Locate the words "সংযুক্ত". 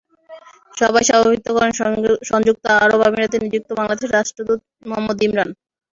2.31-2.63